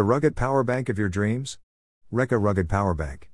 The 0.00 0.04
rugged 0.04 0.34
power 0.34 0.64
bank 0.64 0.88
of 0.88 0.98
your 0.98 1.10
dreams? 1.10 1.58
Reka 2.10 2.38
Rugged 2.38 2.70
Power 2.70 2.94
Bank. 2.94 3.30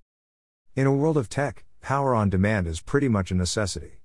In 0.75 0.89
a 0.89 0.93
world 0.93 1.17
of 1.17 1.29
tech, 1.29 1.65
power 1.81 2.13
on 2.13 2.29
demand 2.29 2.67
is 2.67 2.81
pretty 2.81 3.07
much 3.07 3.31
a 3.31 3.37
necessity. 3.37 4.01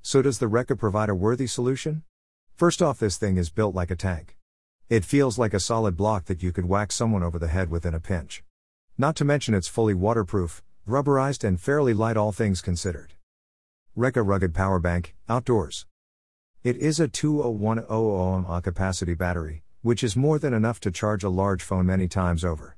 So, 0.00 0.22
does 0.22 0.38
the 0.38 0.46
Reka 0.46 0.76
provide 0.76 1.08
a 1.08 1.14
worthy 1.16 1.48
solution? 1.48 2.04
First 2.54 2.80
off, 2.80 3.00
this 3.00 3.16
thing 3.16 3.36
is 3.36 3.50
built 3.50 3.74
like 3.74 3.90
a 3.90 3.96
tank. 3.96 4.36
It 4.88 5.04
feels 5.04 5.38
like 5.38 5.52
a 5.52 5.58
solid 5.58 5.96
block 5.96 6.26
that 6.26 6.40
you 6.40 6.52
could 6.52 6.66
whack 6.66 6.92
someone 6.92 7.24
over 7.24 7.40
the 7.40 7.48
head 7.48 7.68
with 7.68 7.84
in 7.84 7.94
a 7.94 7.98
pinch. 7.98 8.44
Not 8.96 9.16
to 9.16 9.24
mention 9.24 9.52
it's 9.52 9.66
fully 9.66 9.92
waterproof, 9.92 10.62
rubberized, 10.88 11.42
and 11.42 11.60
fairly 11.60 11.94
light, 11.94 12.16
all 12.16 12.30
things 12.30 12.62
considered. 12.62 13.14
Reka 13.96 14.22
Rugged 14.22 14.54
Power 14.54 14.78
Bank, 14.78 15.16
outdoors. 15.28 15.84
It 16.62 16.76
is 16.76 17.00
a 17.00 17.08
20100 17.08 18.46
mAh 18.46 18.60
capacity 18.60 19.14
battery, 19.14 19.63
which 19.84 20.02
is 20.02 20.16
more 20.16 20.38
than 20.38 20.54
enough 20.54 20.80
to 20.80 20.90
charge 20.90 21.22
a 21.22 21.28
large 21.28 21.62
phone 21.62 21.84
many 21.84 22.08
times 22.08 22.42
over. 22.42 22.74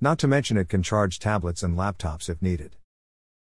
Not 0.00 0.20
to 0.20 0.28
mention 0.28 0.56
it 0.56 0.68
can 0.68 0.84
charge 0.84 1.18
tablets 1.18 1.64
and 1.64 1.76
laptops 1.76 2.28
if 2.28 2.40
needed. 2.40 2.76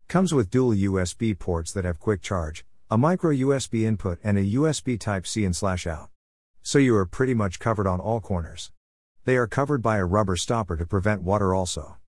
Comes 0.08 0.34
with 0.34 0.50
dual 0.50 0.72
USB 0.72 1.38
ports 1.38 1.72
that 1.72 1.84
have 1.84 2.00
quick 2.00 2.20
charge, 2.20 2.64
a 2.90 2.98
micro 2.98 3.30
USB 3.30 3.84
input 3.84 4.18
and 4.24 4.36
a 4.36 4.44
USB 4.44 4.98
Type 4.98 5.24
C 5.24 5.44
and 5.44 5.54
slash 5.54 5.86
out. 5.86 6.10
So 6.62 6.80
you 6.80 6.96
are 6.96 7.06
pretty 7.06 7.32
much 7.32 7.60
covered 7.60 7.86
on 7.86 8.00
all 8.00 8.20
corners. 8.20 8.72
They 9.24 9.36
are 9.36 9.46
covered 9.46 9.82
by 9.82 9.98
a 9.98 10.04
rubber 10.04 10.34
stopper 10.34 10.76
to 10.76 10.84
prevent 10.84 11.22
water 11.22 11.54
also. 11.54 11.98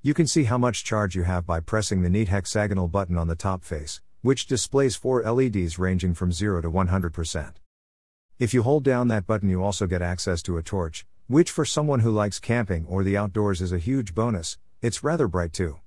You 0.00 0.14
can 0.14 0.28
see 0.28 0.44
how 0.44 0.58
much 0.58 0.84
charge 0.84 1.16
you 1.16 1.24
have 1.24 1.44
by 1.44 1.58
pressing 1.58 2.02
the 2.02 2.08
neat 2.08 2.28
hexagonal 2.28 2.86
button 2.86 3.18
on 3.18 3.26
the 3.26 3.34
top 3.34 3.64
face, 3.64 4.00
which 4.22 4.46
displays 4.46 4.94
four 4.94 5.24
LEDs 5.24 5.76
ranging 5.76 6.14
from 6.14 6.30
0 6.30 6.60
to 6.60 6.70
100%. 6.70 7.54
If 8.40 8.54
you 8.54 8.62
hold 8.62 8.84
down 8.84 9.08
that 9.08 9.26
button, 9.26 9.50
you 9.50 9.62
also 9.62 9.86
get 9.86 10.00
access 10.00 10.42
to 10.44 10.56
a 10.56 10.62
torch, 10.62 11.04
which 11.26 11.50
for 11.50 11.66
someone 11.66 12.00
who 12.00 12.10
likes 12.10 12.38
camping 12.38 12.86
or 12.86 13.04
the 13.04 13.14
outdoors 13.14 13.60
is 13.60 13.70
a 13.70 13.76
huge 13.76 14.14
bonus, 14.14 14.56
it's 14.80 15.04
rather 15.04 15.28
bright 15.28 15.52
too. 15.52 15.80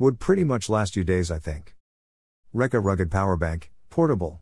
Would 0.00 0.18
pretty 0.18 0.42
much 0.42 0.68
last 0.68 0.96
you 0.96 1.04
days, 1.04 1.30
I 1.30 1.38
think. 1.38 1.76
Reka 2.52 2.80
Rugged 2.80 3.08
Power 3.08 3.36
Bank, 3.36 3.70
portable. 3.88 4.40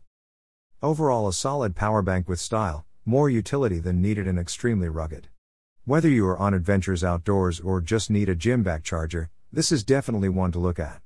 Overall, 0.81 1.27
a 1.27 1.33
solid 1.33 1.75
power 1.75 2.01
bank 2.01 2.27
with 2.27 2.39
style, 2.39 2.83
more 3.05 3.29
utility 3.29 3.77
than 3.77 4.01
needed 4.01 4.27
and 4.27 4.39
extremely 4.39 4.89
rugged. 4.89 5.27
Whether 5.85 6.09
you 6.09 6.25
are 6.29 6.39
on 6.39 6.55
adventures 6.55 7.03
outdoors 7.03 7.59
or 7.59 7.79
just 7.79 8.09
need 8.09 8.27
a 8.27 8.33
gym 8.33 8.63
back 8.63 8.81
charger, 8.83 9.29
this 9.53 9.71
is 9.71 9.83
definitely 9.83 10.29
one 10.29 10.51
to 10.53 10.57
look 10.57 10.79
at. 10.79 10.99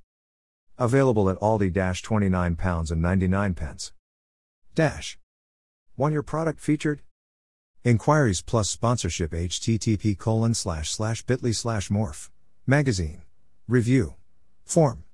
Available 0.77 1.29
at 1.29 1.37
Aldi 1.39 1.73
£29 1.73 2.91
and 2.91 3.01
99 3.01 3.53
pence. 3.55 3.91
Dash. 4.73 5.19
Want 5.97 6.13
your 6.13 6.23
product 6.23 6.59
featured? 6.59 7.01
Inquiries 7.85 8.41
plus 8.41 8.69
sponsorship 8.69 9.31
http 9.31 10.17
colon 10.17 10.53
slash 10.53 10.91
slash 10.91 11.23
bit.ly 11.23 11.51
slash 11.51 11.89
morph. 11.89 12.29
Magazine. 12.67 13.21
Review. 13.67 14.15
Form. 14.65 15.05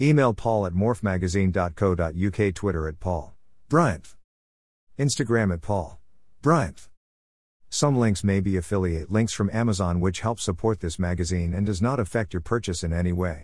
Email 0.00 0.34
paul 0.34 0.66
at 0.66 0.74
morphmagazine.co.uk 0.74 2.54
Twitter 2.54 2.88
at 2.88 3.00
paul. 3.00 3.34
Bryant. 3.70 4.14
Instagram 4.98 5.54
at 5.54 5.62
paul. 5.62 5.98
Bryant. 6.42 6.88
Some 7.70 7.96
links 7.96 8.22
may 8.22 8.40
be 8.40 8.58
affiliate 8.58 9.10
links 9.10 9.32
from 9.32 9.48
Amazon 9.52 10.00
which 10.00 10.20
help 10.20 10.38
support 10.38 10.80
this 10.80 10.98
magazine 10.98 11.54
and 11.54 11.64
does 11.64 11.80
not 11.80 11.98
affect 11.98 12.34
your 12.34 12.42
purchase 12.42 12.84
in 12.84 12.92
any 12.92 13.12
way. 13.12 13.42